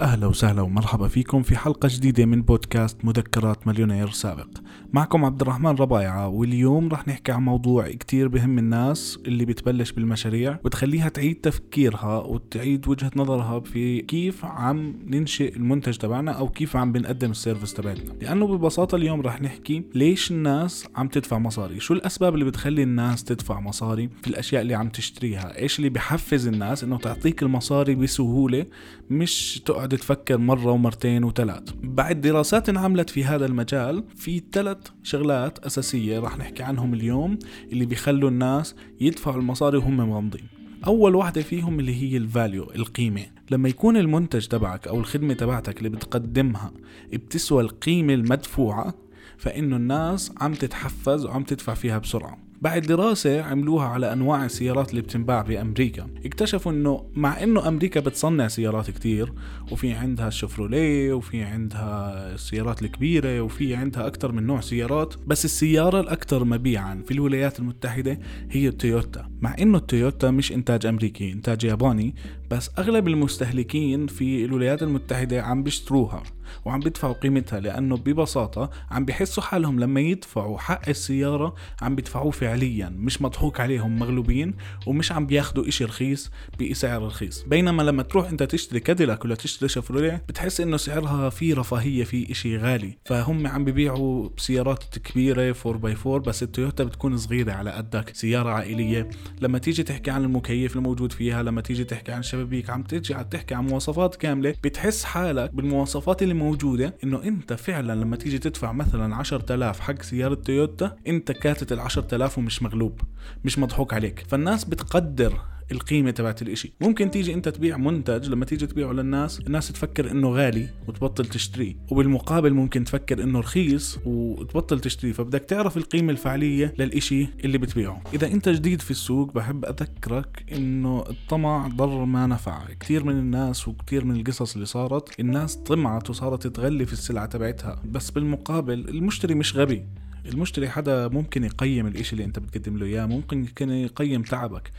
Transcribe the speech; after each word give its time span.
أهلا 0.00 0.26
وسهلا 0.26 0.62
ومرحبا 0.62 1.08
فيكم 1.08 1.42
في 1.42 1.56
حلقة 1.56 1.88
جديدة 1.92 2.26
من 2.26 2.42
بودكاست 2.42 3.04
مذكرات 3.04 3.66
مليونير 3.66 4.10
سابق. 4.10 4.48
معكم 4.92 5.24
عبد 5.24 5.40
الرحمن 5.40 5.70
ربايعة 5.70 6.28
واليوم 6.28 6.88
رح 6.88 7.08
نحكي 7.08 7.32
عن 7.32 7.42
موضوع 7.42 7.88
كتير 7.88 8.28
بهم 8.28 8.58
الناس 8.58 9.18
اللي 9.26 9.44
بتبلش 9.44 9.92
بالمشاريع 9.92 10.58
وتخليها 10.64 11.08
تعيد 11.08 11.40
تفكيرها 11.40 12.18
وتعيد 12.18 12.88
وجهة 12.88 13.10
نظرها 13.16 13.60
في 13.60 14.00
كيف 14.00 14.44
عم 14.44 14.94
ننشئ 15.06 15.56
المنتج 15.56 15.96
تبعنا 15.96 16.32
أو 16.32 16.48
كيف 16.48 16.76
عم 16.76 16.92
بنقدم 16.92 17.30
ال 17.30 17.36
service 17.36 17.74
تبعتنا. 17.74 18.12
لأنه 18.20 18.46
ببساطة 18.46 18.96
اليوم 18.96 19.20
رح 19.20 19.42
نحكي 19.42 19.82
ليش 19.94 20.30
الناس 20.30 20.86
عم 20.96 21.08
تدفع 21.08 21.38
مصاري 21.38 21.80
شو 21.80 21.94
الأسباب 21.94 22.34
اللي 22.34 22.44
بتخلي 22.44 22.82
الناس 22.82 23.24
تدفع 23.24 23.60
مصاري 23.60 24.10
في 24.22 24.28
الأشياء 24.28 24.62
اللي 24.62 24.74
عم 24.74 24.88
تشتريها 24.88 25.58
إيش 25.58 25.78
اللي 25.78 25.90
بحفز 25.90 26.46
الناس 26.46 26.84
إنه 26.84 26.98
تعطيك 26.98 27.42
المصاري 27.42 27.94
بسهولة 27.94 28.66
مش 29.10 29.62
تقعد 29.64 29.85
تفكر 29.94 30.38
مرة 30.38 30.70
ومرتين 30.70 31.24
وثلاث. 31.24 31.62
بعد 31.82 32.20
دراسات 32.20 32.68
انعملت 32.68 33.10
في 33.10 33.24
هذا 33.24 33.46
المجال 33.46 34.04
في 34.16 34.42
ثلاث 34.52 34.78
شغلات 35.02 35.58
أساسية 35.58 36.18
راح 36.20 36.38
نحكي 36.38 36.62
عنهم 36.62 36.94
اليوم 36.94 37.38
اللي 37.72 37.86
بيخلوا 37.86 38.30
الناس 38.30 38.74
يدفعوا 39.00 39.36
المصاري 39.36 39.78
وهم 39.78 39.96
مغمضين 39.96 40.44
أول 40.86 41.14
واحدة 41.14 41.42
فيهم 41.42 41.80
اللي 41.80 42.02
هي 42.02 42.16
الفاليو 42.16 42.70
القيمة. 42.74 43.26
لما 43.50 43.68
يكون 43.68 43.96
المنتج 43.96 44.46
تبعك 44.46 44.88
أو 44.88 45.00
الخدمة 45.00 45.34
تبعتك 45.34 45.78
اللي 45.78 45.88
بتقدمها 45.88 46.72
بتسوى 47.12 47.62
القيمة 47.62 48.14
المدفوعة 48.14 48.94
فإنه 49.38 49.76
الناس 49.76 50.32
عم 50.40 50.54
تتحفز 50.54 51.24
وعم 51.24 51.42
تدفع 51.42 51.74
فيها 51.74 51.98
بسرعة. 51.98 52.45
بعد 52.62 52.82
دراسة 52.82 53.42
عملوها 53.42 53.86
على 53.86 54.12
أنواع 54.12 54.44
السيارات 54.44 54.90
اللي 54.90 55.00
بتنباع 55.02 55.42
بأمريكا. 55.42 56.06
اكتشفوا 56.24 56.72
أنه 56.72 57.04
مع 57.14 57.42
أنه 57.42 57.68
أمريكا 57.68 58.00
بتصنع 58.00 58.48
سيارات 58.48 58.90
كتير 58.90 59.32
وفي 59.72 59.92
عندها 59.92 60.28
الشفروليه 60.28 61.12
وفي 61.12 61.42
عندها 61.42 62.34
السيارات 62.34 62.82
الكبيرة 62.82 63.40
وفي 63.40 63.74
عندها 63.74 64.06
أكثر 64.06 64.32
من 64.32 64.46
نوع 64.46 64.60
سيارات 64.60 65.14
بس 65.26 65.44
السيارة 65.44 66.00
الأكثر 66.00 66.44
مبيعا 66.44 67.02
في 67.06 67.10
الولايات 67.10 67.58
المتحدة 67.58 68.18
هي 68.50 68.68
التويوتا. 68.68 69.30
مع 69.40 69.56
أنه 69.60 69.78
التويوتا 69.78 70.30
مش 70.30 70.52
إنتاج 70.52 70.86
أمريكي 70.86 71.32
إنتاج 71.32 71.64
ياباني 71.64 72.14
بس 72.50 72.70
أغلب 72.78 73.08
المستهلكين 73.08 74.06
في 74.06 74.44
الولايات 74.44 74.82
المتحدة 74.82 75.42
عم 75.42 75.62
بيشتروها 75.62 76.22
وعم 76.64 76.80
بيدفعوا 76.80 77.14
قيمتها 77.14 77.60
لأنه 77.60 77.96
ببساطة 77.96 78.70
عم 78.90 79.04
بيحسوا 79.04 79.42
حالهم 79.42 79.80
لما 79.80 80.00
يدفعوا 80.00 80.58
حق 80.58 80.88
السيارة 80.88 81.54
عم 81.82 81.94
بيدفعوه 81.94 82.30
فعليا 82.30 82.88
مش 82.88 83.22
مضحوك 83.22 83.60
عليهم 83.60 83.98
مغلوبين 83.98 84.54
ومش 84.86 85.12
عم 85.12 85.26
بياخدوا 85.26 85.68
إشي 85.68 85.84
رخيص 85.84 86.30
بسعر 86.60 87.02
رخيص. 87.02 87.42
بينما 87.42 87.82
لما 87.82 88.02
تروح 88.02 88.28
أنت 88.28 88.42
تشتري 88.42 88.80
كاديلاك 88.80 89.24
ولا 89.24 89.34
تشتري 89.34 89.68
شفروليه 89.68 90.22
بتحس 90.28 90.60
إنه 90.60 90.76
سعرها 90.76 91.30
في 91.30 91.52
رفاهية 91.52 92.04
في 92.04 92.30
إشي 92.32 92.56
غالي. 92.56 92.98
فهم 93.04 93.46
عم 93.46 93.64
بيبيعوا 93.64 94.28
سيارات 94.36 94.98
كبيرة 94.98 95.56
4 95.66 95.80
by 95.82 95.96
4 96.06 96.18
بس 96.18 96.42
التويوتا 96.42 96.84
بتكون 96.84 97.16
صغيرة 97.16 97.52
على 97.52 97.70
قدك 97.70 98.16
سيارة 98.16 98.50
عائلية. 98.50 99.10
لما 99.40 99.58
تيجي 99.58 99.82
تحكي 99.82 100.10
عن 100.10 100.24
المكيف 100.24 100.76
الموجود 100.76 101.12
فيها 101.12 101.42
لما 101.42 101.60
تيجي 101.60 101.84
تحكي 101.84 102.12
عن 102.12 102.22
الشبابيك 102.36 102.70
عم 102.70 102.82
تيجي 102.82 103.14
تحكي 103.14 103.54
عن 103.54 103.66
مواصفات 103.66 104.16
كاملة 104.16 104.54
بتحس 104.64 105.04
حالك 105.04 105.54
بالمواصفات 105.54 106.22
اللي 106.22 106.34
موجودة 106.34 106.94
إنه 107.04 107.22
أنت 107.22 107.52
فعلا 107.52 108.00
لما 108.00 108.16
تيجي 108.16 108.38
تدفع 108.38 108.72
مثلا 108.72 109.16
10000 109.16 109.80
حق 109.80 110.02
سيارة 110.02 110.34
تويوتا 110.34 110.96
أنت 111.06 111.32
حاطط 111.32 111.72
ال 111.72 111.80
10000 111.80 112.38
ومش 112.38 112.62
مغلوب 112.62 113.00
مش 113.44 113.58
مضحوك 113.58 113.94
عليك. 113.94 114.24
فالناس 114.28 114.64
بتقدر 114.64 115.40
القيمة 115.72 116.10
تبعت 116.10 116.42
الإشي. 116.42 116.72
ممكن 116.80 117.10
تيجي 117.10 117.34
أنت 117.34 117.48
تبيع 117.48 117.76
منتج 117.76 118.28
لما 118.28 118.44
تيجي 118.44 118.66
تبيعه 118.66 118.92
للناس 118.92 119.40
الناس 119.40 119.72
تفكر 119.72 120.10
إنه 120.10 120.28
غالي 120.28 120.68
وتبطل 120.88 121.26
تشتريه 121.26 121.76
وبالمقابل 121.90 122.54
ممكن 122.54 122.84
تفكر 122.84 123.22
إنه 123.22 123.40
رخيص 123.40 123.98
وتبطل 124.04 124.80
تشتريه. 124.80 125.12
فبدك 125.12 125.40
تعرف 125.40 125.76
القيمة 125.76 126.12
الفعلية 126.12 126.74
للإشي 126.78 127.28
اللي 127.44 127.58
بتبيعه. 127.58 128.02
إذا 128.14 128.26
أنت 128.26 128.48
جديد 128.48 128.82
في 128.82 128.90
السوق 128.90 129.32
بحب 129.32 129.64
أذكرك 129.64 130.44
إنه 130.52 131.04
الطمع 131.10 131.68
ضر 131.68 132.04
ما 132.04 132.26
نفع. 132.26 132.64
كثير 132.80 133.04
من 133.04 133.18
الناس 133.18 133.68
وكثير 133.68 134.04
من 134.04 134.16
القصص 134.16 134.54
اللي 134.54 134.66
صارت 134.66 135.20
الناس 135.20 135.56
طمعت 135.56 136.10
وصارت 136.10 136.46
تغلي 136.46 136.86
في 136.86 136.92
السلعة 136.92 137.26
تبعتها. 137.26 137.82
بس 137.84 138.10
بالمقابل 138.10 138.88
المشتري 138.88 139.34
مش 139.34 139.56
غبي. 139.56 139.84
المشتري 140.28 140.68
حدا 140.68 141.08
ممكن 141.08 141.44
يقيم 141.44 141.86
الإشي 141.86 142.12
اللي 142.12 142.24
أنت 142.24 142.38
بتقدم 142.38 142.76
له 142.76 142.86
إياه 142.86 143.06
ممكن 143.06 143.46
يقيم 143.70 144.22
تعبك 144.22 144.70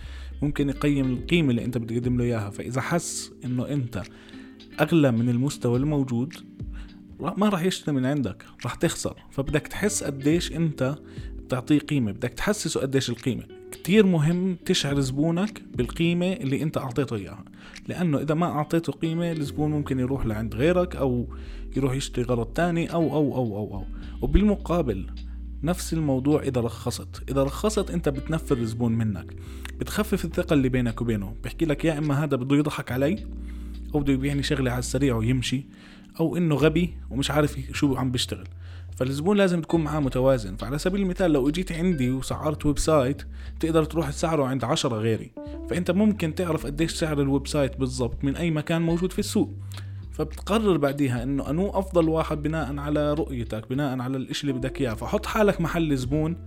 ممكن 0.41 0.69
يقيم 0.69 1.13
القيمة 1.13 1.49
اللي 1.49 1.65
أنت 1.65 1.77
بتقدم 1.77 2.17
له 2.17 2.23
إياها. 2.23 2.49
فإذا 2.49 2.81
حس 2.81 3.31
إنه 3.45 3.67
أنت 3.69 4.03
أغلى 4.81 5.11
من 5.11 5.29
المستوى 5.29 5.77
الموجود 5.79 6.33
ما 7.19 7.49
راح 7.49 7.63
يشتري 7.63 7.95
من 7.95 8.05
عندك 8.05 8.45
راح 8.63 8.75
تخسر. 8.75 9.15
فبدك 9.31 9.67
تحس 9.67 10.03
قديش 10.03 10.51
أنت 10.51 10.95
بتعطيه 11.37 11.79
قيمة 11.79 12.11
بدك 12.11 12.29
تحسسه 12.29 12.81
قديش 12.81 13.09
القيمة. 13.09 13.43
كتير 13.71 14.05
مهم 14.05 14.57
تشعر 14.65 14.99
زبونك 14.99 15.63
بالقيمة 15.75 16.33
اللي 16.33 16.63
أنت 16.63 16.77
أعطيته 16.77 17.15
إياها. 17.15 17.45
لأنه 17.87 18.21
إذا 18.21 18.33
ما 18.33 18.45
أعطيته 18.45 18.93
قيمة 18.93 19.31
الزبون 19.31 19.71
ممكن 19.71 19.99
يروح 19.99 20.25
لعند 20.25 20.55
غيرك 20.55 20.95
أو 20.95 21.27
يروح 21.75 21.93
يشتري 21.93 22.25
غرض 22.25 22.45
تاني 22.45 22.93
أو 22.93 23.13
أو 23.13 23.35
أو 23.35 23.57
أو, 23.57 23.75
أو. 23.75 23.85
وبالمقابل 24.21 25.07
نفس 25.63 25.94
الموضوع 25.94 26.41
إذا 26.41 26.62
رخصت 26.62 27.23
إذا 27.29 27.44
رخصت 27.44 27.91
أنت 27.91 28.09
بتنفر 28.09 28.57
الزبون 28.57 28.91
منك. 28.91 29.35
بتخفف 29.79 30.25
الثقة 30.25 30.53
اللي 30.53 30.69
بينك 30.69 31.01
وبينه. 31.01 31.35
بحكي 31.44 31.66
لك 31.66 31.85
يا 31.85 31.97
إما 31.97 32.23
هذا 32.23 32.38
بده 32.38 32.56
يضحك 32.56 32.91
علي 32.91 33.28
أو 33.95 34.00
بده 34.00 34.13
يبيعني 34.13 34.44
شغلة 34.44 34.72
على 34.72 34.79
السريع 34.79 35.16
ويمشي 35.16 35.66
أو 36.19 36.38
إنه 36.38 36.56
غبي 36.56 36.97
ومش 37.09 37.31
عارف 37.31 37.57
شو 37.72 37.95
عم 37.95 38.12
بيشتغل. 38.12 38.47
فالزبون 38.97 39.38
لازم 39.38 39.62
تكون 39.62 39.84
معاه 39.84 40.00
متوازن. 40.00 40.56
فعلى 40.56 40.78
سبيل 40.78 41.01
المثال 41.01 41.31
لو 41.31 41.50
إجيت 41.50 41.72
عندي 41.72 42.12
وسعرت 42.12 42.66
website 42.65 43.21
تقدر 43.59 43.84
تروح 43.84 44.09
تسعره 44.09 44.45
عند 44.45 44.63
عشرة 44.63 44.95
غيري. 44.95 45.31
فأنت 45.69 45.91
ممكن 45.91 46.35
تعرف 46.35 46.66
قديش 46.66 46.91
سعر 46.91 47.22
ال 47.21 47.47
website 47.47 47.77
بالضبط 47.78 48.24
من 48.24 48.35
أي 48.35 48.51
مكان 48.51 48.81
موجود 48.81 49.12
في 49.12 49.19
السوق. 49.19 49.53
فبتقرر 50.17 50.78
بعديها 50.78 51.23
إنه 51.23 51.50
أنو 51.50 51.69
أفضل 51.69 52.09
واحد 52.09 52.44
بناء 52.44 52.78
على 52.78 53.13
رؤيتك 53.13 53.69
بناء 53.69 54.00
على 54.00 54.17
الإشي 54.17 54.41
اللي 54.41 54.53
بدك 54.53 54.81
إياه. 54.81 54.94
فحط 54.94 55.25
حالك 55.25 55.61
محل 55.61 55.97
زبون 55.97 56.38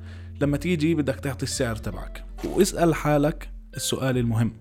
لما 0.41 0.57
تيجي 0.57 0.95
بدك 0.95 1.15
تعطي 1.15 1.43
السعر 1.43 1.77
تبعك. 1.77 2.25
واسأل 2.45 2.95
حالك 2.95 3.51
السؤال 3.77 4.19
المهم. 4.19 4.53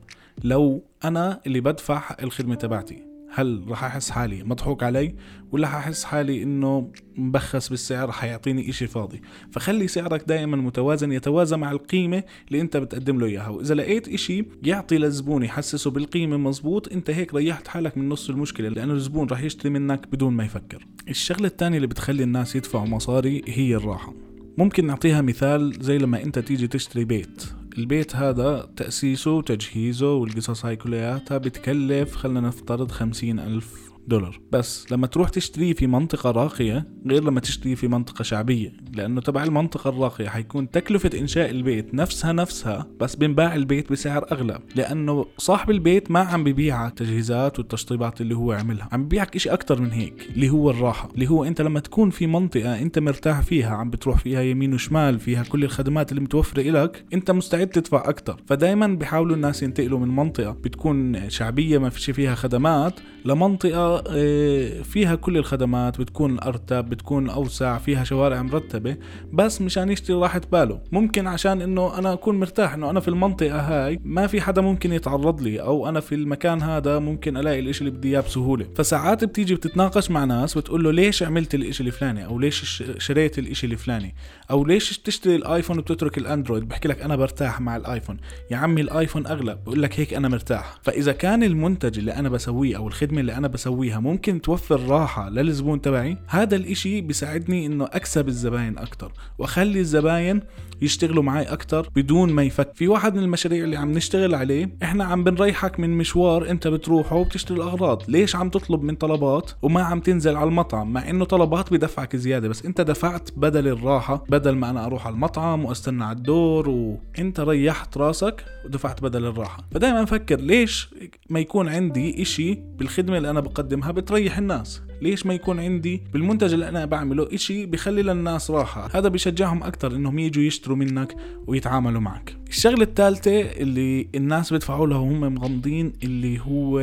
لو 0.43 0.83
أنا 1.03 1.41
اللي 1.47 1.61
بدفع 1.61 2.15
الخدمة 2.23 2.55
تبعتي 2.55 3.08
هل 3.33 3.63
راح 3.67 3.83
أحس 3.83 4.09
حالي 4.09 4.43
مضحوك 4.43 4.83
علي؟ 4.83 5.15
ولا 5.51 5.67
حاحس 5.67 6.03
حالي 6.03 6.43
إنه 6.43 6.91
مبخس 7.15 7.69
بالسعر؟ 7.69 8.11
حيعطيني 8.11 8.69
إشي 8.69 8.87
فاضي. 8.87 9.21
فخلي 9.51 9.87
سعرك 9.87 10.23
دائما 10.27 10.57
متوازن 10.57 11.11
يتوازى 11.11 11.57
مع 11.57 11.71
القيمة 11.71 12.23
اللي 12.47 12.61
أنت 12.61 12.77
بتقدم 12.77 13.19
له 13.19 13.25
إياها. 13.27 13.49
وإذا 13.49 13.75
لقيت 13.75 14.07
إشي 14.07 14.45
يعطي 14.63 14.97
للزبون 14.97 15.43
يحسسه 15.43 15.91
بالقيمة 15.91 16.37
مزبوط 16.37 16.91
أنت 16.91 17.09
هيك 17.09 17.33
ريحت 17.33 17.67
حالك 17.67 17.97
من 17.97 18.09
نص 18.09 18.29
المشكلة 18.29 18.69
لأنه 18.69 18.93
الزبون 18.93 19.27
راح 19.27 19.43
يشتري 19.43 19.69
منك 19.69 20.07
بدون 20.11 20.33
ما 20.33 20.43
يفكر. 20.43 20.87
الشغلة 21.09 21.47
الثانية 21.47 21.77
اللي 21.77 21.87
بتخلي 21.87 22.23
الناس 22.23 22.55
يدفعوا 22.55 22.87
مصاري 22.87 23.41
هي 23.47 23.75
الراحة. 23.75 24.13
ممكن 24.57 24.85
نعطيها 24.85 25.21
مثال 25.21 25.73
زي 25.81 25.97
لما 25.97 26.23
أنت 26.23 26.39
تيجي 26.39 26.67
تشتري 26.67 27.05
بيت. 27.05 27.58
البيت 27.79 28.15
هذا 28.15 28.69
تأسيسه 28.75 29.31
وتجهيزه 29.31 30.13
والقصص 30.13 30.65
هاي 30.65 30.75
كلياتها 30.75 31.37
بتكلف 31.37 32.15
خلينا 32.15 32.39
نفترض 32.41 32.91
خمسين 32.91 33.39
ألف 33.39 33.91
دولار. 34.09 34.39
بس 34.51 34.91
لما 34.91 35.07
تروح 35.07 35.29
تشتريه 35.29 35.73
في 35.73 35.87
منطقة 35.87 36.31
راقية 36.31 36.87
غير 37.07 37.23
لما 37.23 37.39
تشتريه 37.39 37.75
في 37.75 37.87
منطقة 37.87 38.23
شعبية 38.23 38.73
لأنه 38.93 39.21
تبع 39.21 39.43
المنطقة 39.43 39.89
الراقية 39.89 40.29
حيكون 40.29 40.71
تكلفة 40.71 41.09
إنشاء 41.19 41.49
البيت 41.49 41.93
نفسها 41.93 42.31
نفسها 42.31 42.87
بس 42.99 43.15
بنباع 43.15 43.55
البيت 43.55 43.91
بسعر 43.91 44.25
أغلى 44.31 44.59
لأنه 44.75 45.25
صاحب 45.37 45.69
البيت 45.69 46.11
ما 46.11 46.19
عم 46.19 46.43
ببيعك 46.43 46.93
تجهيزات 46.93 47.59
والتشطيبات 47.59 48.21
اللي 48.21 48.35
هو 48.35 48.51
عملها 48.51 48.89
عم 48.91 49.03
ببيعك 49.03 49.35
إشي 49.35 49.49
أكتر 49.49 49.81
من 49.81 49.91
هيك 49.91 50.29
اللي 50.35 50.49
هو 50.49 50.69
الراحة 50.69 51.09
اللي 51.15 51.29
هو 51.29 51.43
أنت 51.43 51.61
لما 51.61 51.79
تكون 51.79 52.09
في 52.09 52.27
منطقة 52.27 52.79
أنت 52.81 52.99
مرتاح 52.99 53.41
فيها 53.41 53.69
عم 53.69 53.89
بتروح 53.89 54.17
فيها 54.17 54.41
يمين 54.41 54.73
وشمال 54.73 55.19
فيها 55.19 55.43
كل 55.43 55.63
الخدمات 55.63 56.11
اللي 56.11 56.21
متوفرة 56.21 56.61
لك 56.61 57.05
أنت 57.13 57.31
مستعد 57.31 57.67
تدفع 57.67 58.09
أكتر. 58.09 58.41
فدايما 58.47 58.87
بيحاولوا 58.87 59.35
الناس 59.35 59.63
ينتقلوا 59.63 59.99
من 59.99 60.07
منطقة 60.07 60.51
بتكون 60.51 61.29
شعبية 61.29 61.77
ما 61.77 61.89
فيش 61.89 62.09
فيها 62.11 62.35
خدمات 62.35 62.99
لمنطقة 63.29 64.03
آه، 64.07 64.81
فيها 64.81 65.15
كل 65.15 65.37
الخدمات 65.37 66.01
بتكون 66.01 66.39
أرتب 66.39 66.89
بتكون 66.89 67.29
أوسع 67.29 67.77
فيها 67.77 68.03
شوارع 68.03 68.41
مرتبة 68.41 68.97
بس 69.33 69.61
مشان 69.61 69.89
يشتري 69.91 70.15
راحة 70.15 70.41
باله. 70.51 70.79
ممكن 70.91 71.27
عشان 71.27 71.61
إنه 71.61 71.97
أنا 71.97 72.13
أكون 72.13 72.39
مرتاح 72.39 72.73
إنه 72.73 72.89
أنا 72.89 72.99
في 72.99 73.07
المنطقة 73.07 73.59
هاي 73.59 73.99
ما 74.03 74.27
في 74.27 74.41
حدا 74.41 74.61
ممكن 74.61 74.93
يتعرض 74.93 75.41
لي 75.41 75.61
أو 75.61 75.89
أنا 75.89 75.99
في 75.99 76.15
المكان 76.15 76.61
هذا 76.61 76.99
ممكن 76.99 77.37
ألاقي 77.37 77.59
الإشي 77.59 77.79
اللي 77.79 77.91
بدي 77.91 78.09
إياه 78.09 78.21
بسهولة. 78.21 78.65
فساعات 78.75 79.23
بتيجي 79.23 79.55
بتتناقش 79.55 80.11
مع 80.11 80.23
ناس 80.25 80.57
بتقول 80.57 80.83
له 80.83 80.91
ليش 80.91 81.23
عملت 81.23 81.55
الإشي 81.55 81.83
الفلاني؟ 81.83 82.25
أو 82.25 82.39
ليش 82.39 82.83
شريت 82.97 83.39
الإشي 83.39 83.67
الفلاني؟ 83.67 84.15
أو 84.51 84.65
ليش 84.65 84.99
تشتري 84.99 85.35
الآيفون 85.35 85.79
وبتترك 85.79 86.17
الأندرويد؟ 86.17 86.67
بحكي 86.67 86.87
لك 86.87 87.01
أنا 87.01 87.15
برتاح 87.15 87.61
مع 87.61 87.75
الآيفون. 87.75 88.17
يا 88.51 88.57
عمي 88.57 88.81
الآيفون 88.81 89.27
أغلى 89.27 89.57
بقول 89.65 89.81
لك 89.81 89.99
هيك 89.99 90.13
أنا 90.13 90.27
مرتاح. 90.27 90.77
فإذا 90.81 91.11
كان 91.11 91.43
المنتج 91.43 91.99
اللي 91.99 92.13
أنا 92.13 92.29
بسويه 92.29 92.77
أو 92.77 92.87
الخدمة 92.87 93.18
الخدمة 93.19 93.29
اللي 93.29 93.37
أنا 93.37 93.47
بسويها. 93.47 93.99
ممكن 93.99 94.41
توفر 94.41 94.81
راحة 94.87 95.29
للزبون 95.29 95.81
تبعي. 95.81 96.17
هذا 96.27 96.55
الإشي 96.55 97.01
بيساعدني 97.01 97.65
إنه 97.65 97.85
أكسب 97.85 98.27
الزباين 98.27 98.77
أكتر 98.77 99.11
وأخلي 99.37 99.79
الزباين 99.79 100.41
يشتغلوا 100.81 101.23
معي 101.23 101.43
أكتر 101.43 101.89
بدون 101.95 102.31
ما 102.31 102.43
يفك. 102.43 102.71
في 102.75 102.87
واحد 102.87 103.15
من 103.15 103.23
المشاريع 103.23 103.63
اللي 103.63 103.75
عم 103.77 103.91
نشتغل 103.91 104.35
عليه 104.35 104.69
إحنا 104.83 105.03
عم 105.03 105.23
بنريحك 105.23 105.79
من 105.79 105.97
مشوار 105.97 106.49
أنت 106.49 106.67
بتروحه 106.67 107.15
وبتشتري 107.15 107.57
الأغراض. 107.57 108.03
ليش 108.07 108.35
عم 108.35 108.49
تطلب 108.49 108.83
من 108.83 108.95
طلبات 108.95 109.51
وما 109.61 109.81
عم 109.81 109.99
تنزل 109.99 110.35
على 110.35 110.47
المطعم؟ 110.49 110.93
مع 110.93 111.09
إنه 111.09 111.25
طلبات 111.25 111.73
بدفعك 111.73 112.15
زيادة 112.15 112.47
بس 112.47 112.65
أنت 112.65 112.81
دفعت 112.81 113.29
بدل 113.37 113.67
الراحة 113.67 114.23
بدل 114.29 114.55
ما 114.55 114.69
أنا 114.69 114.85
أروح 114.85 115.07
على 115.07 115.13
المطعم 115.13 115.65
وأستنى 115.65 116.03
على 116.03 116.17
الدور 116.17 116.69
وانت 116.69 117.39
ريحت 117.39 117.97
راسك 117.97 118.45
ودفعت 118.65 119.01
بدل 119.01 119.25
الراحة. 119.25 119.67
فدائما 119.71 120.03
أفكر 120.03 120.39
ليش 120.39 120.89
ما 121.29 121.39
يكون 121.39 121.67
عندي 121.69 122.21
إشي 122.21 122.59
بالخدمة 122.99 123.17
اللي 123.17 123.29
أنا 123.29 123.39
بقدمها 123.39 123.91
بتريح 123.91 124.37
الناس. 124.37 124.81
ليش 125.01 125.25
ما 125.25 125.33
يكون 125.33 125.59
عندي 125.59 126.03
بالمنتج 126.13 126.53
اللي 126.53 126.69
أنا 126.69 126.85
بعمله 126.85 127.27
إشي 127.33 127.65
بخلي 127.65 128.01
للناس 128.01 128.51
راحة؟ 128.51 128.89
هذا 128.93 129.07
بيشجعهم 129.07 129.63
أكتر 129.63 129.95
إنهم 129.95 130.19
يجوا 130.19 130.43
يشتروا 130.43 130.77
منك 130.77 131.15
ويتعاملوا 131.47 132.01
معك. 132.01 132.35
الشغلة 132.49 132.83
الثالثة 132.83 133.41
اللي 133.41 134.07
الناس 134.15 134.53
بيدفعوا 134.53 134.87
لها 134.87 134.97
وهم 134.97 135.33
مغمضين 135.33 135.93
اللي 136.03 136.39
هو 136.39 136.79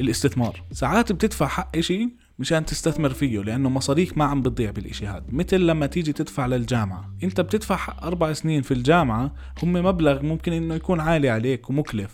الاستثمار. 0.00 0.62
ساعات 0.72 1.12
بتدفع 1.12 1.46
حق 1.46 1.76
إشي 1.76 2.08
مشان 2.38 2.64
تستثمر 2.64 3.10
فيه 3.10 3.40
لأنه 3.40 3.68
مصاريك 3.68 4.18
ما 4.18 4.24
عم 4.24 4.42
بتضيع 4.42 4.70
بالإشي 4.70 5.06
هذا 5.06 5.24
مثل 5.28 5.60
لما 5.60 5.86
تيجي 5.86 6.12
تدفع 6.12 6.46
للجامعة. 6.46 7.10
أنت 7.24 7.40
بتدفع 7.40 7.78
أربع 8.02 8.32
سنين 8.32 8.62
في 8.62 8.74
الجامعة 8.74 9.32
هم 9.62 9.72
مبلغ 9.72 10.22
ممكن 10.22 10.52
إنه 10.52 10.74
يكون 10.74 11.00
عالي 11.00 11.28
عليك 11.28 11.70
ومكلف. 11.70 12.10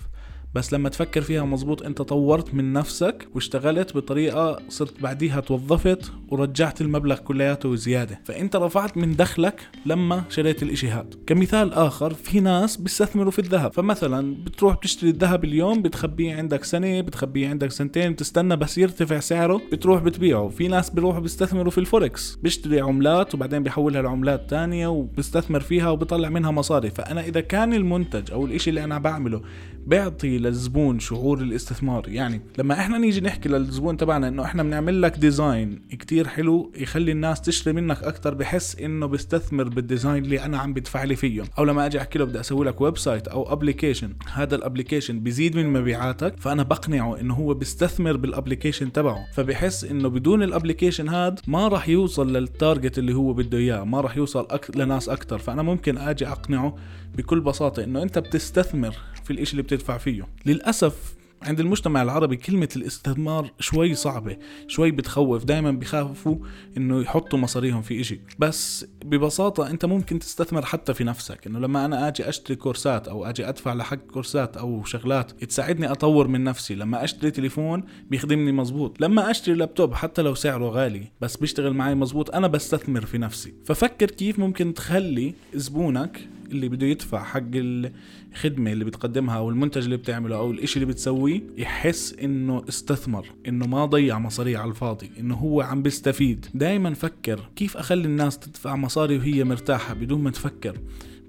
بس 0.56 0.73
لما 0.73 0.88
تفكر 0.88 1.20
فيها 1.20 1.44
مزبوط 1.44 1.82
انت 1.82 2.03
طورت 2.03 2.55
من 2.55 2.73
نفسك 2.73 3.29
واشتغلت 3.35 3.97
بطريقة 3.97 4.58
صرت 4.69 5.00
بعديها 5.00 5.41
توظفت 5.41 6.12
ورجعت 6.29 6.81
المبلغ 6.81 7.17
كلياته 7.17 7.69
وزيادة 7.69 8.20
فانت 8.25 8.56
رفعت 8.56 8.97
من 8.97 9.17
دخلك 9.17 9.61
لما 9.87 10.25
شريت 10.29 10.62
الاشي 10.62 10.88
هاد 10.88 11.14
كمثال 11.26 11.73
آخر 11.73 12.14
في 12.14 12.41
ناس 12.41 12.76
بيستثمروا 12.76 13.31
في 13.31 13.38
الذهب. 13.38 13.73
فمثلا 13.73 14.35
بتروح 14.44 14.76
بتشتري 14.76 15.11
الذهب 15.11 15.44
اليوم 15.44 15.82
بتخبيه 15.82 16.37
عندك 16.37 16.64
سنة 16.64 17.00
بتخبيه 17.00 17.49
عندك 17.49 17.70
سنتين 17.70 18.12
بتستنى 18.12 18.56
بس 18.56 18.79
يرتفع 18.79 19.20
سعره 19.20 19.61
بتروح 19.73 20.02
بتبيعه. 20.02 20.49
في 20.49 20.69
ناس 20.69 20.91
بيروحوا 20.91 21.20
بيستثمروا 21.20 21.70
في 21.70 21.79
الفوركس. 21.79 22.38
بيشتري 22.43 22.81
عملات 22.81 23.35
وبعدين 23.35 23.62
بيحولها 23.62 24.02
لعملات 24.02 24.50
تانية 24.50 24.87
وبيستثمر 24.87 25.61
فيها 25.61 25.91
وبيطلع 25.91 26.29
منها 26.29 26.50
مصاري. 26.50 26.91
فأنا 26.91 27.20
إذا 27.20 27.41
كان 27.41 27.75
المنتج 27.75 28.32
أو 28.32 28.47
الإشي 28.47 28.70
اللي 28.70 28.85
أنا 28.85 28.99
بعمله 28.99 29.43
بيعطي 29.87 30.38
للزبون 30.38 30.99
شعور 30.99 31.41
الاستثمار. 31.41 32.09
يعني 32.09 32.41
لما 32.59 32.75
إحنا 32.75 32.99
نيجي 32.99 33.21
نحكي 33.21 33.49
للزبون 33.49 33.97
تبعنا 33.97 34.29
إنه 34.29 34.44
إحنا 34.44 34.62
بنعمل 34.62 35.03
لك 35.03 35.19
design 35.19 35.82
كتير 35.91 36.29
حلو 36.29 36.73
يخلي 36.77 37.12
الناس 37.12 37.41
تشتري 37.41 37.73
منك 37.75 38.03
أكتر 38.03 38.35
بحس 38.35 38.77
إنه 38.77 39.06
بيستثمر 39.06 39.69
بال 39.69 39.82
design 39.82 40.25
اللي 40.25 40.44
أنا 40.44 40.59
عم 40.59 40.75
بدفع 40.75 41.05
لي 41.05 41.17
فيه. 41.17 41.43
أو 41.59 41.65
لما 41.65 41.87
أجي 41.87 41.99
أحكي 41.99 42.19
له 42.19 42.25
بدي 42.25 42.41
أسوي 42.41 42.67
لك 42.67 42.81
website 42.81 43.28
أو 43.29 43.53
application 43.52 44.12
هذا 44.33 44.56
ال 44.56 44.62
application 44.62 45.20
بيزيد 45.21 45.56
من 45.56 45.73
مبيعاتك 45.73 46.35
فأنا 46.38 46.62
بقنعه 46.62 47.21
إنه 47.21 47.35
هو 47.35 47.55
بيستثمر 47.55 48.17
بال 48.17 48.28
application 48.28 48.93
تبعه. 48.93 49.27
فبحس 49.33 49.85
إنه 49.85 50.09
بدون 50.09 50.43
ال 50.43 50.48
application 50.48 51.08
هاد 51.09 51.41
ما 51.47 51.69
راح 51.69 51.88
يوصل 51.88 52.33
لل 52.32 52.49
target 52.49 52.99
اللي 52.99 53.15
هو 53.15 53.33
بده 53.33 53.59
إياه 53.59 53.85
ما 53.85 54.00
راح 54.00 54.17
يوصل 54.17 54.47
أك... 54.50 54.77
لناس 54.77 55.09
أكتر. 55.09 55.38
فأنا 55.38 55.62
ممكن 55.62 55.99
آجي 55.99 56.29
أقنعه 56.29 56.77
بكل 57.17 57.41
بساطة 57.41 57.85
إنه 57.85 58.03
أنت 58.03 58.19
بتستثمر 58.19 58.94
في 59.25 59.33
الإشي 59.33 59.53
اللي 59.53 59.62
بتدفع 59.76 59.99
فيه. 59.99 60.28
للأسف 60.46 61.17
عند 61.43 61.61
المجتمع 61.61 62.02
العربي 62.02 62.37
كلمة 62.37 62.69
الاستثمار 62.76 63.50
شوي 63.61 63.94
صعبة 63.94 64.37
شوي 64.69 64.90
بتخوف. 64.90 65.44
دائما 65.44 65.70
بخافوا 65.70 66.37
إنه 66.76 67.00
يحطوا 67.00 67.38
مصاريهم 67.38 67.82
في 67.82 68.00
إشي. 68.00 68.20
بس 68.38 68.87
ببساطة 69.05 69.70
أنت 69.70 69.84
ممكن 69.84 70.19
تستثمر 70.19 70.64
حتى 70.64 70.94
في 70.94 71.05
نفسك. 71.05 71.46
إنه 71.46 71.58
لما 71.58 71.84
أنا 71.84 72.08
آجي 72.08 72.28
أشتري 72.28 72.56
كورسات 72.56 73.08
أو 73.08 73.25
آجي 73.25 73.49
أدفع 73.49 73.75
لحق 73.75 73.96
كورسات 73.96 74.56
أو 74.56 74.84
شغلات 74.84 75.44
تساعدني 75.44 75.90
أطور 75.93 76.28
من 76.28 76.44
نفسي. 76.44 76.75
لما 76.75 77.05
أشتري 77.05 77.31
تليفون 77.31 77.84
بيخدمني 78.11 78.52
مزبوط 78.52 79.00
لما 79.00 79.31
أشتري 79.31 79.55
لابتوب 79.55 79.94
حتى 79.94 80.23
لو 80.23 80.34
سعره 80.34 80.69
غالي 80.69 81.11
بس 81.20 81.37
بيشتغل 81.37 81.73
معي 81.73 81.94
مزبوط 81.94 82.34
أنا 82.34 82.46
بستثمر 82.46 83.06
في 83.06 83.19
نفسي. 83.19 83.55
ففكر 83.64 84.11
كيف 84.11 84.38
ممكن 84.38 84.75
تخلي 84.75 85.34
زبونك 85.55 86.28
اللي 86.50 86.69
بده 86.69 86.87
يدفع 86.87 87.25
حق 87.25 87.40
الخدمة 87.54 88.72
اللي 88.72 88.84
بتقدمها 88.84 89.37
أو 89.37 89.50
المنتج 89.50 89.84
اللي 89.84 89.96
بتعمله 89.96 90.37
أو 90.37 90.50
الإشي 90.50 90.76
اللي 90.76 90.87
بتسويه 90.93 91.43
يحس 91.56 92.14
إنه 92.14 92.64
استثمر 92.69 93.26
إنه 93.48 93.66
ما 93.66 93.87
ضيع 93.87 94.19
مصاري 94.19 94.56
على 94.56 94.70
الفاضي 94.70 95.10
إنه 95.20 95.34
هو 95.34 95.60
عم 95.60 95.82
بيستفيد. 95.82 96.46
دايما 96.54 96.94
فكر 96.94 97.40
كيف 97.56 97.76
أخلي 97.76 98.04
الناس 98.04 98.38
تدفع 98.38 98.76
مصاري 98.76 99.19
وهي 99.19 99.44
مرتاحة 99.44 99.94
بدون 99.94 100.22
ما 100.22 100.31
تفكر 100.31 100.78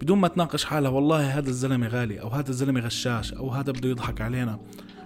بدون 0.02 0.18
ما 0.18 0.28
تناقش 0.28 0.64
حالها 0.64 0.90
والله 0.90 1.38
هذا 1.38 1.50
الزلمة 1.50 1.88
غالي 1.88 2.22
أو 2.22 2.28
هذا 2.28 2.50
الزلمة 2.50 2.80
غشاش 2.80 3.34
أو 3.34 3.50
هذا 3.50 3.72
بده 3.72 3.90
يضحك 3.90 4.22
علينا 4.22 4.60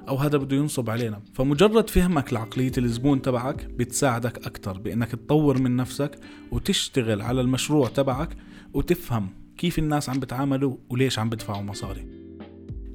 أو 0.07 0.15
هذا 0.15 0.37
بده 0.37 0.55
ينصب 0.57 0.89
علينا. 0.89 1.21
فمجرد 1.33 1.89
فهمك 1.89 2.33
لعقلية 2.33 2.71
الزبون 2.77 3.21
تبعك 3.21 3.65
بتساعدك 3.65 4.45
أكتر 4.45 4.77
بإنك 4.77 5.11
تطور 5.11 5.61
من 5.61 5.75
نفسك 5.75 6.19
وتشتغل 6.51 7.21
على 7.21 7.41
المشروع 7.41 7.87
تبعك 7.87 8.37
وتفهم 8.73 9.29
كيف 9.61 9.79
الناس 9.79 10.09
عم 10.09 10.19
بتعاملوا 10.19 10.77
وليش 10.89 11.19
عم 11.19 11.29
بدفعوا 11.29 11.61
مصاري. 11.61 12.05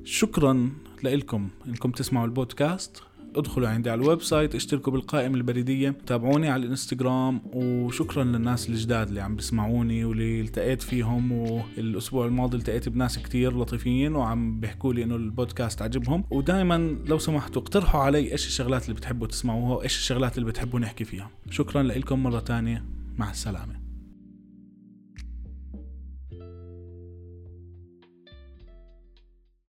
شكرا 0.04 0.70
لكم 1.04 1.48
انكم 1.68 1.90
تسمعوا 1.90 2.26
البودكاست. 2.26 3.02
ادخلوا 3.36 3.68
عندي 3.68 3.90
على 3.90 4.00
ال 4.02 4.22
website 4.22 4.54
اشتركوا 4.54 4.92
بالقائمة 4.92 5.34
البريدية 5.34 5.90
تابعوني 6.06 6.48
على 6.48 6.62
الإنستغرام 6.64 7.42
وشكرا 7.52 8.24
للناس 8.24 8.68
الجداد 8.68 9.08
اللي 9.08 9.20
عم 9.20 9.36
بيسمعوني 9.36 10.04
واللي 10.04 10.40
التقيت 10.40 10.82
فيهم 10.82 11.32
والأسبوع 11.32 12.26
الماضي 12.26 12.56
التقيت 12.56 12.88
بناس 12.88 13.19
كتير 13.19 13.58
لطيفين 13.58 14.14
وعم 14.14 14.60
بيحكوا 14.60 14.94
لي 14.94 15.02
إنه 15.02 15.16
البودكاست 15.16 15.82
عجبهم. 15.82 16.24
ودائما 16.30 16.96
لو 17.06 17.19
سمحتوا 17.19 17.62
اقترحوا 17.62 18.00
علي 18.00 18.32
إيش 18.32 18.46
الشغلات 18.46 18.82
اللي 18.84 18.94
بتحبوا 18.94 19.26
تسمعوها 19.26 19.76
وايش 19.76 19.96
الشغلات 19.96 20.38
اللي 20.38 20.48
بتحبوا 20.50 20.80
نحكي 20.80 21.04
فيها. 21.04 21.30
شكرا 21.50 21.82
لكم 21.82 22.22
مرة 22.22 22.40
تانية. 22.40 22.84
مع 23.19 23.30
السلامة. 23.30 23.85